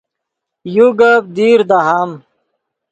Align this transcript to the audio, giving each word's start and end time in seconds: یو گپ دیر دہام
یو 0.75 0.87
گپ 0.99 1.23
دیر 1.35 1.59
دہام 1.69 2.11